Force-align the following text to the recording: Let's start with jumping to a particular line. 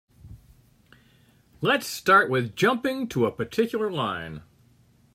Let's 1.63 1.85
start 1.85 2.27
with 2.31 2.55
jumping 2.55 3.07
to 3.09 3.27
a 3.27 3.31
particular 3.31 3.91
line. 3.91 4.41